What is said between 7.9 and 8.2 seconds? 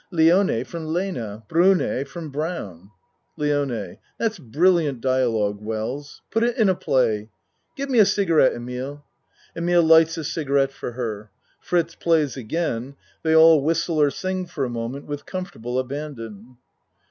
a